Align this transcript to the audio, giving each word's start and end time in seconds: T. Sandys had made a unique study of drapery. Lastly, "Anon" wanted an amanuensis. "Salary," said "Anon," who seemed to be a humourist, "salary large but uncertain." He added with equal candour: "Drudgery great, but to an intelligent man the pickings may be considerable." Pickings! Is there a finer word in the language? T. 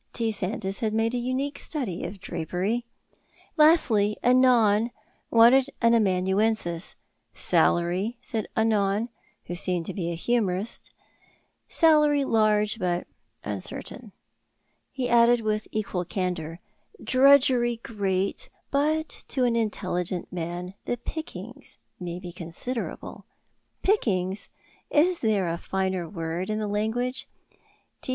T. 0.13 0.31
Sandys 0.31 0.79
had 0.79 0.95
made 0.95 1.13
a 1.13 1.19
unique 1.19 1.59
study 1.59 2.03
of 2.07 2.19
drapery. 2.19 2.85
Lastly, 3.55 4.17
"Anon" 4.23 4.89
wanted 5.29 5.69
an 5.79 5.93
amanuensis. 5.93 6.95
"Salary," 7.35 8.17
said 8.19 8.47
"Anon," 8.57 9.09
who 9.45 9.53
seemed 9.53 9.85
to 9.85 9.93
be 9.93 10.11
a 10.11 10.15
humourist, 10.15 10.89
"salary 11.69 12.23
large 12.23 12.79
but 12.79 13.05
uncertain." 13.43 14.11
He 14.91 15.07
added 15.07 15.41
with 15.41 15.67
equal 15.71 16.03
candour: 16.03 16.59
"Drudgery 17.03 17.77
great, 17.83 18.49
but 18.71 19.23
to 19.27 19.43
an 19.43 19.55
intelligent 19.55 20.33
man 20.33 20.73
the 20.85 20.97
pickings 20.97 21.77
may 21.99 22.17
be 22.19 22.31
considerable." 22.33 23.25
Pickings! 23.83 24.49
Is 24.89 25.19
there 25.19 25.47
a 25.47 25.59
finer 25.59 26.09
word 26.09 26.49
in 26.49 26.57
the 26.57 26.67
language? 26.67 27.27
T. 28.01 28.09